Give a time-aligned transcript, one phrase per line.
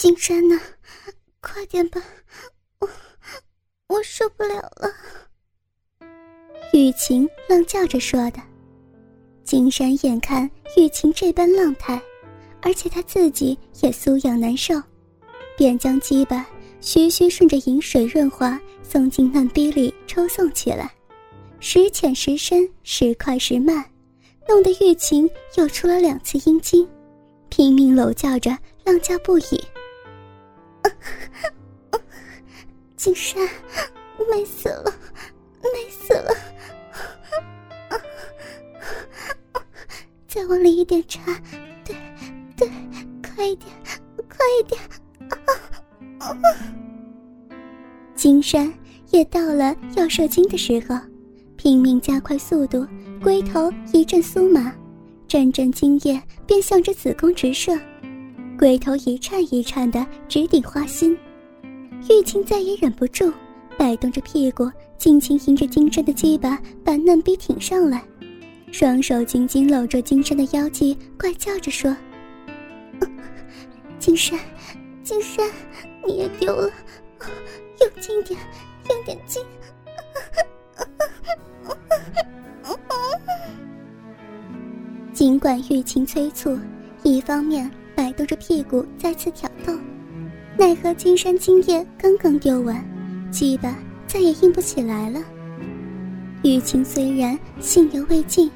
[0.00, 0.58] 金山呐，
[1.42, 2.02] 快点吧，
[2.78, 2.88] 我
[3.88, 4.90] 我受不了了。
[6.72, 8.40] 雨晴浪叫着说的。
[9.44, 12.00] 金山眼看雨晴这般浪态，
[12.62, 14.82] 而且他自己也酥痒难受，
[15.54, 16.48] 便将鸡巴
[16.80, 20.90] 徐徐顺着饮水润滑送进嫩逼里抽送起来，
[21.60, 23.84] 时浅时深，时快时慢，
[24.48, 25.28] 弄得玉晴
[25.58, 26.88] 又出了两次阴茎，
[27.50, 29.62] 拼命搂叫着，浪叫不已。
[32.96, 33.48] 金山，
[34.30, 34.92] 美死了，
[35.62, 36.34] 美死了！
[40.28, 41.20] 再往里一点插，
[41.84, 41.96] 对，
[42.56, 42.68] 对，
[43.22, 43.72] 快一点，
[44.28, 44.80] 快一点！
[48.14, 48.72] 金山
[49.10, 50.94] 也到了要射精的时候，
[51.56, 52.86] 拼命加快速度，
[53.22, 54.72] 龟头一阵酥麻，
[55.26, 57.76] 阵阵精液便向着子宫直射，
[58.60, 61.16] 鬼头一颤一颤的直顶花心。
[62.10, 63.32] 玉清再也忍不住，
[63.78, 68.04] 摆动着屁股，尽情迎着金山的鸡巴把嫩逼挺上来。
[68.70, 71.96] 双手紧紧搂着金山的腰际，怪叫着说
[73.98, 74.38] ：“金山，
[75.02, 75.50] 金山，
[76.06, 76.70] 你也丢了，
[77.80, 78.38] 用劲点，
[78.90, 79.42] 用点劲。”
[85.14, 86.58] 尽管玉清催促，
[87.02, 87.70] 一方面
[88.00, 89.74] 摆动着屁股再次挑逗，
[90.56, 92.82] 奈何金山今夜刚刚丢完，
[93.30, 93.76] 鸡巴
[94.06, 95.20] 再也硬不起来了。
[96.42, 98.50] 玉清虽然性犹未尽。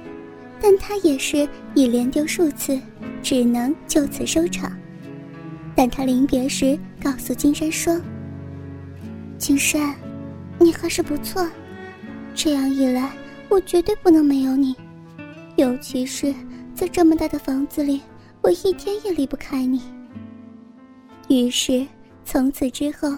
[0.63, 2.81] 但他也是已连丢数次，
[3.23, 4.73] 只能就此收场。
[5.75, 8.01] 但他临别时告诉金山说
[9.37, 9.95] ：“金山，
[10.59, 11.47] 你还是不错，
[12.35, 13.11] 这样一来，
[13.51, 14.75] 我绝对不能没有你。
[15.57, 16.35] 尤其是
[16.75, 18.01] 在这么大的房子里，
[18.45, 19.81] 我一天也离不开你。”
[21.29, 21.87] 于是
[22.27, 23.09] 从此之后，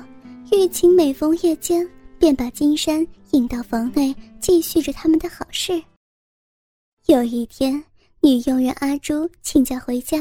[0.52, 5.83] 玉琴每逢夜间便把金山引到房内，继续着他们的好事。
[7.06, 7.83] 有一天，
[8.20, 10.18] 女佣人阿朱请假回家，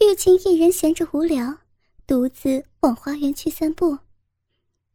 [0.00, 1.56] 玉琴一人闲着无聊，
[2.04, 3.96] 独自往花园去散步。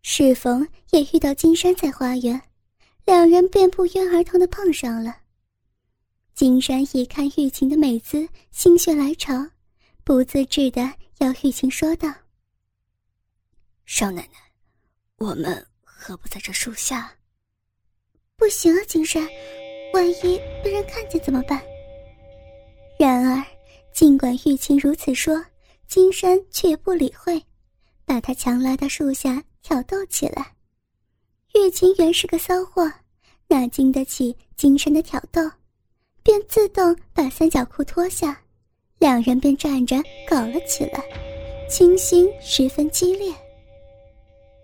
[0.02, 2.42] 适逢也遇到金山在花园，
[3.06, 5.16] 两人便不约而同的碰上了。
[6.40, 9.34] 金山一看玉琴的美姿，心血来潮，
[10.06, 12.08] 不自制的要玉琴说道
[13.86, 14.40] ：“少奶奶，
[15.18, 17.14] 我们何不在这树下
[18.40, 19.28] ？”“不行啊，金山。”
[19.94, 21.62] 万一被人看见怎么办？
[22.98, 23.46] 然而，
[23.92, 25.46] 尽管玉琴如此说，
[25.88, 27.44] 金山却不理会，
[28.06, 30.56] 把他强拉到树下挑逗起来。
[31.54, 32.90] 玉琴原是个骚货，
[33.50, 35.42] 哪经得起金山的挑逗，
[36.30, 38.40] 便自动把三角裤脱下，
[39.00, 39.96] 两人便站着
[40.30, 41.04] 搞了起来，
[41.68, 43.34] 情形十分激烈。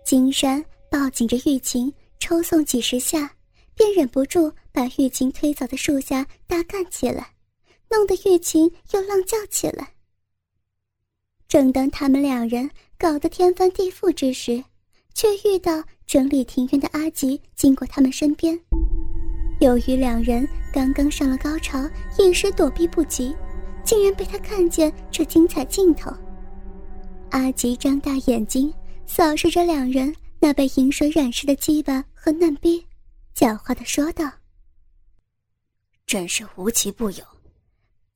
[0.04, 3.28] 金山抱紧着玉琴，抽送几十下。
[3.74, 7.32] 便忍不住把玉琴推倒在树下大干起来，
[7.90, 9.92] 弄得玉琴又浪叫起来。
[11.48, 14.62] 正当他们两人搞得天翻地覆之时，
[15.14, 18.56] 却遇到整理庭院的阿吉经过他们身边。
[19.60, 21.78] 由于两人刚刚上了高潮，
[22.18, 23.34] 一时躲避不及，
[23.84, 26.14] 竟然被他看见这精彩镜头。
[27.30, 28.72] 阿吉张大眼睛
[29.06, 32.86] 扫视着两人那被饮水染湿的鸡巴和嫩逼。
[33.34, 34.30] 狡猾的说道
[36.06, 37.24] ：“真是无奇不有，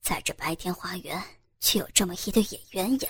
[0.01, 1.21] 在这白天花园
[1.59, 3.07] 却有这么一对野鸳鸯，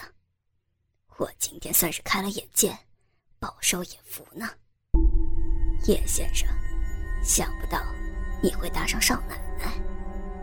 [1.16, 2.76] 我今天算是开了眼界，
[3.38, 4.50] 饱受眼福呢。
[5.86, 6.46] 叶先生，
[7.24, 7.82] 想不到
[8.42, 9.72] 你会搭上少奶奶，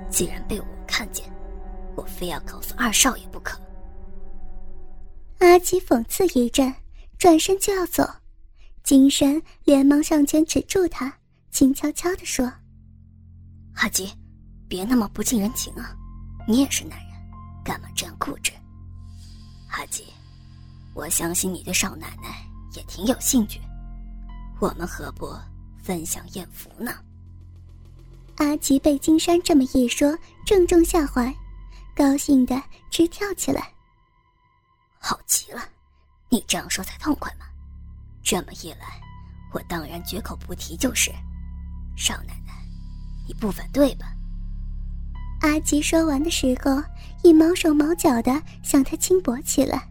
[0.10, 1.26] 既然被我看见，
[1.96, 3.60] 我非要告诉二少爷不可。”
[5.40, 6.74] 阿吉讽刺一阵，
[7.18, 8.10] 转身就要走，
[8.84, 11.14] 金山连忙上前止住他。
[11.52, 12.46] 轻悄悄地说
[13.76, 14.14] ：“阿吉，
[14.68, 15.96] 别那么不近人情啊！
[16.48, 17.08] 你也是男人，
[17.66, 18.54] 干嘛这样固执？
[19.72, 20.06] 阿吉，
[20.94, 22.46] 我相信你对少奶奶
[22.76, 23.60] 也挺有兴趣，
[24.60, 25.36] 我们何不
[25.82, 26.94] 分享艳福呢？”
[28.40, 31.34] 阿吉被金山这么一说，正中下怀，
[31.94, 33.70] 高兴的直跳起来。
[34.98, 35.62] 好极了，
[36.30, 37.46] 你这样说才痛快嘛！
[38.24, 39.02] 这么一来，
[39.54, 41.12] 我当然绝口不提就是。
[41.98, 42.54] 少奶奶，
[43.28, 44.08] 你不反对吧？
[45.42, 46.82] 阿吉说完的时候，
[47.24, 49.86] 已毛手毛脚的向他轻薄起来。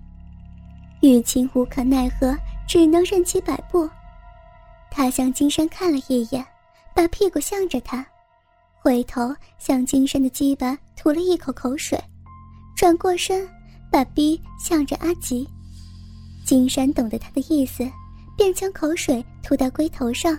[1.03, 2.35] 玉清无可奈何，
[2.67, 3.89] 只能任其摆布。
[4.91, 6.45] 他向金山看了一眼，
[6.95, 8.05] 把屁股向着他，
[8.81, 11.99] 回头向金山的鸡巴吐了一口口水，
[12.77, 13.47] 转过身，
[13.91, 15.47] 把逼向着阿吉。
[16.45, 17.87] 金山懂得他的意思，
[18.37, 20.39] 便将口水吐到龟头上，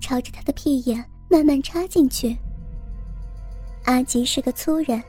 [0.00, 2.36] 朝着他的屁眼慢慢插进去。
[3.84, 5.02] 阿吉是个粗人，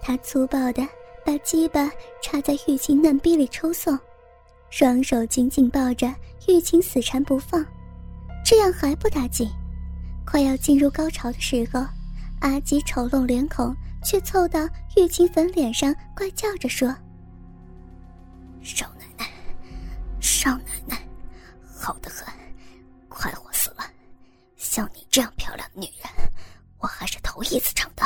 [0.00, 0.86] 他粗暴的
[1.26, 1.90] 把鸡巴
[2.22, 3.98] 插在玉清嫩逼里抽送，
[4.70, 6.10] 双手紧紧抱着
[6.48, 7.66] 玉清死缠不放。
[8.44, 9.48] 这样还不打紧，
[10.24, 11.84] 快要进入高潮的时候，
[12.42, 13.74] 阿吉丑陋脸孔
[14.04, 16.88] 却凑到玉清粉脸上，怪叫着说
[18.62, 19.30] ：“少奶奶，
[20.20, 20.98] 少奶奶，
[21.64, 22.34] 好的很，
[23.08, 23.84] 快活死了！
[24.56, 26.10] 像你这样漂亮的女人，
[26.78, 28.04] 我还是头一次尝到，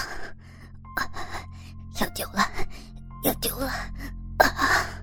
[0.96, 1.10] 啊
[1.98, 2.46] 要丢了，
[3.24, 3.68] 要丢了！”
[4.36, 5.02] 啊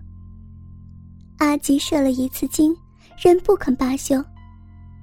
[1.39, 2.73] 阿吉射了一次精，
[3.17, 4.23] 仍不肯罢休。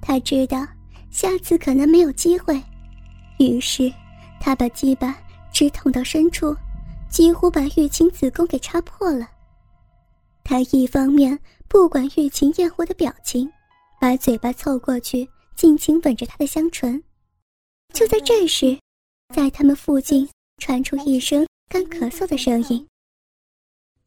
[0.01, 0.65] 他知道
[1.09, 2.59] 下次可能没有机会，
[3.37, 3.93] 于是
[4.41, 5.15] 他把鸡巴
[5.53, 6.55] 直捅到深处，
[7.09, 9.29] 几乎把玉清子宫给插破了。
[10.43, 13.49] 他一方面不管玉清厌恶的表情，
[13.99, 17.01] 把嘴巴凑过去，尽情吻着她的香唇。
[17.93, 18.79] 就在这时，
[19.33, 20.27] 在他们附近
[20.57, 22.87] 传出一声干咳嗽的声音。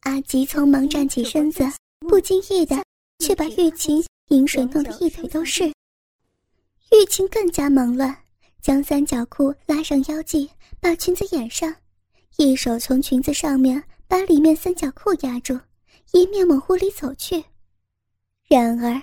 [0.00, 1.64] 阿吉匆忙站起身子，
[2.00, 2.82] 不经意的
[3.20, 5.66] 却把玉清饮水弄得一腿都是。
[6.90, 8.23] 玉清更加忙乱，
[8.64, 10.48] 将三角裤拉上腰际，
[10.80, 11.70] 把裙子掩上，
[12.38, 15.60] 一手从裙子上面把里面三角裤压住，
[16.12, 17.44] 一面往屋里走去。
[18.48, 18.98] 然而，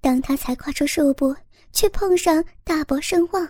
[0.00, 1.36] 当他才跨出数步，
[1.72, 3.46] 却碰上大伯盛旺。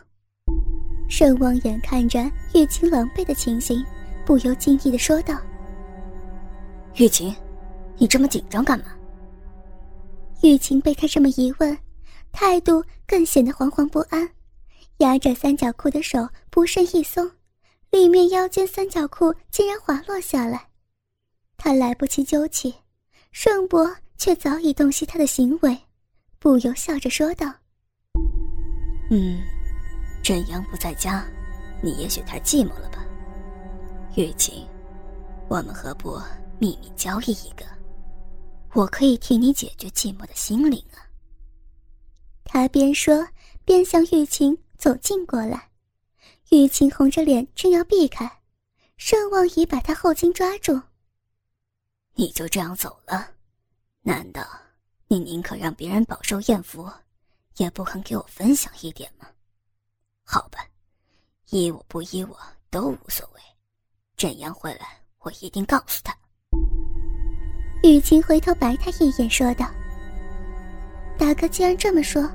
[1.08, 3.80] 盛旺眼看着玉清狼狈的情形，
[4.26, 5.40] 不由惊异的说道
[6.98, 7.32] ：“玉清，
[7.98, 8.86] 你这么紧张干嘛？”
[10.42, 11.78] 玉清被他这么一问。
[12.32, 14.28] 态度更显得惶惶不安，
[15.02, 17.28] 压着三角裤的手不慎一松，
[17.90, 20.68] 里面腰间三角裤竟然滑落下来。
[21.56, 22.72] 他来不及揪起，
[23.32, 25.76] 盛博却早已洞悉他的行为，
[26.38, 27.52] 不由笑着说道
[29.10, 29.42] ：“嗯，
[30.22, 31.26] 振阳不在家，
[31.82, 33.04] 你也许太寂寞了吧？
[34.14, 34.64] 玉琴，
[35.48, 36.16] 我们何不
[36.60, 37.64] 秘密交易一个？
[38.72, 41.02] 我可以替你解决寂寞的心灵啊。”
[42.44, 43.26] 他边说
[43.64, 45.68] 边向玉琴走近过来，
[46.50, 48.28] 玉琴红着脸正要避开，
[48.96, 50.82] 盛望仪把他后颈抓住。
[52.14, 53.28] 你就这样走了？
[54.00, 54.44] 难道
[55.06, 56.90] 你宁可让别人饱受艳福，
[57.58, 59.28] 也不肯给我分享一点吗？
[60.24, 60.66] 好吧，
[61.50, 62.36] 依我不依我
[62.68, 63.40] 都无所谓。
[64.16, 66.12] 沈阳回来，我一定告诉他。
[67.84, 69.64] 玉琴回头白他一眼，说道。
[71.16, 72.28] 大哥既然这么说，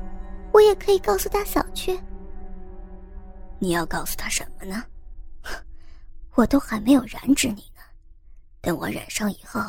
[0.53, 1.99] 我也可以告诉大嫂去。
[3.59, 4.83] 你要告诉他什么呢？
[6.35, 7.81] 我都还没有染指你呢，
[8.61, 9.61] 等我染上以后，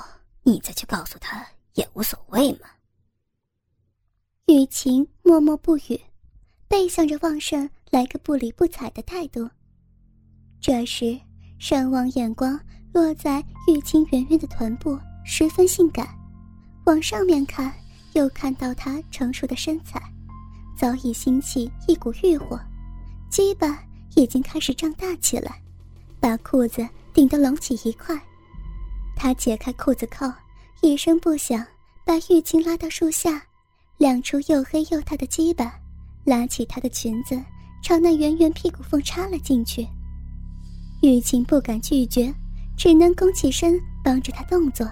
[0.42, 2.68] 你再去告诉他也无所谓嘛。
[4.46, 6.00] 雨晴默默不语，
[6.68, 9.48] 背向着旺盛来个不理不睬的态度。
[10.60, 11.18] 这时，
[11.58, 12.58] 盛望眼光
[12.92, 16.08] 落在玉清圆圆的臀部，十分性感，
[16.86, 17.74] 往上面看。
[18.14, 20.02] 又看到她成熟的身材，
[20.76, 22.58] 早已兴起一股欲火，
[23.30, 23.82] 鸡巴
[24.16, 25.60] 已经开始胀大起来，
[26.18, 28.18] 把裤子顶得隆起一块。
[29.14, 30.26] 他解开裤子扣，
[30.80, 31.64] 一声不响，
[32.04, 33.42] 把玉清拉到树下，
[33.96, 35.78] 两处又黑又大的鸡巴，
[36.24, 37.40] 拉起她的裙子，
[37.82, 39.86] 朝那圆圆屁股缝插了进去。
[41.02, 42.32] 玉清不敢拒绝，
[42.76, 44.90] 只能弓起身帮着他动作，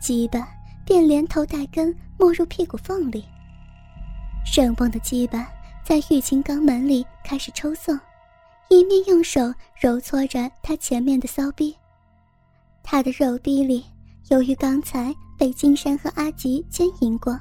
[0.00, 0.48] 鸡巴
[0.86, 1.94] 便连头带根。
[2.20, 3.24] 没入屁股缝里。
[4.44, 5.48] 盛旺的鸡巴
[5.88, 7.98] 在玉清肛门里开始抽送，
[8.68, 9.40] 一面用手
[9.74, 11.74] 揉搓着他前面的骚逼。
[12.82, 13.82] 他的肉逼里，
[14.28, 17.40] 由于刚才被金山和阿吉奸淫过，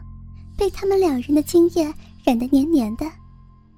[0.57, 3.05] 被他们两人的精液染得黏黏的，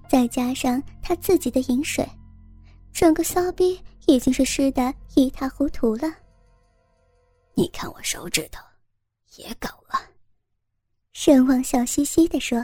[0.07, 2.07] 再加上他自己的饮水，
[2.93, 6.13] 整个骚逼已经是湿得一塌糊涂了。
[7.55, 8.63] 你看我手指头，
[9.35, 9.99] 也搞了。
[11.13, 12.63] 沈望笑嘻嘻地说，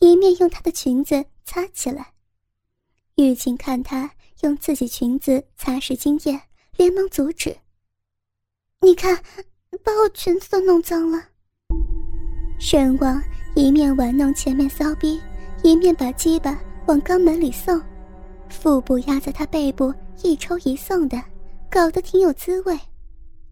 [0.00, 2.12] 一面用她的裙子擦起来。
[3.16, 6.40] 玉琴看她用自己裙子擦拭精液，
[6.76, 7.56] 连忙阻止
[8.80, 9.22] ：“你看，
[9.84, 11.22] 把我裙子都弄脏了。”
[12.58, 13.22] 沈王
[13.54, 15.20] 一面玩弄前面骚逼，
[15.62, 17.80] 一面把鸡巴往肛门里送，
[18.48, 21.22] 腹部压在他背部一抽一送的，
[21.70, 22.78] 搞得挺有滋味。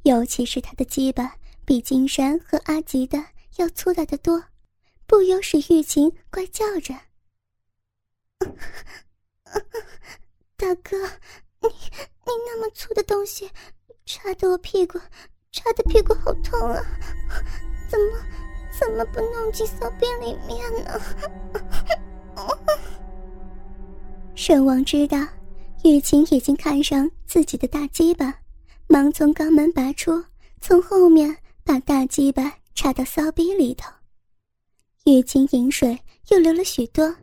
[0.04, 1.34] 尤其是他的鸡巴
[1.66, 3.22] 比金山和阿吉的。
[3.56, 4.40] 要粗大的多，
[5.08, 6.94] 不由使玉琴怪叫着
[10.54, 10.98] ：“大哥，
[11.62, 13.50] 你你那么粗的东西，
[14.04, 15.00] 插得我屁股，
[15.50, 16.84] 插的屁股好痛啊！
[17.88, 18.18] 怎么
[18.78, 21.00] 怎么不弄进骚逼里面呢？
[24.36, 25.26] 圣王知道
[25.84, 28.42] 玉琴已经看上自己的大鸡巴，
[28.88, 30.22] 忙从肛门拔出，
[30.60, 31.34] 从后面
[31.64, 33.90] 把大鸡巴插到骚逼里头。
[35.08, 35.98] 雨晴饮水
[36.28, 37.16] 又流了许多，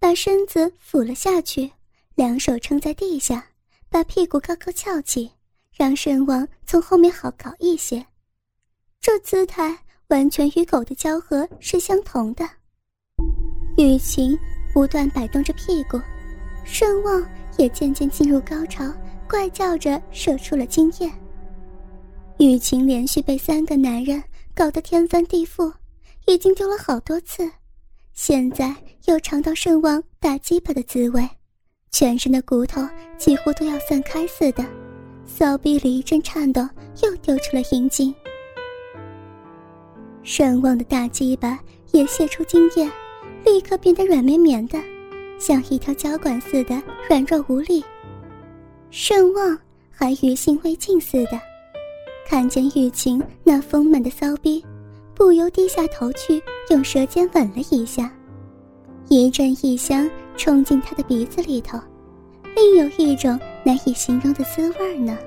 [0.00, 1.70] 把身子俯了下去，
[2.16, 3.46] 两手撑在地下，
[3.88, 5.30] 把屁股高高翘起，
[5.76, 8.04] 让圣王从后面好搞一些。
[9.00, 12.44] 这姿态完全与狗的交合是相同的。
[13.78, 14.36] 雨晴
[14.74, 16.00] 不断摆动着屁股。
[16.64, 17.24] 圣望
[17.58, 18.92] 也渐渐进入高潮，
[19.28, 21.08] 怪叫着射出了精液。
[22.38, 24.20] 雨晴连续被三个男人
[24.52, 25.72] 搞得天翻地覆，
[26.26, 27.50] 已经丢了好多次，
[28.12, 28.74] 现在
[29.06, 31.28] 又尝到圣望打鸡巴的滋味，
[31.90, 32.80] 全身的骨头
[33.18, 34.64] 几乎都要散开似的，
[35.24, 36.66] 骚逼里一阵颤抖，
[37.02, 38.14] 又丢出了阴茎。
[40.22, 41.58] 圣望的大鸡巴
[41.92, 42.88] 也泄出精液，
[43.44, 44.78] 立刻变得软绵绵的。
[45.38, 47.82] 像一条胶管似的软弱无力，
[48.90, 49.58] 盛望
[49.90, 51.40] 还余兴未尽似的，
[52.26, 54.62] 看见雨晴那丰满的骚逼，
[55.20, 58.10] 不由低下头去，用舌尖吻了一下，
[59.10, 61.78] 一阵异香冲进他的鼻子里头，
[62.56, 65.18] 另有一种难以形容的滋味呢。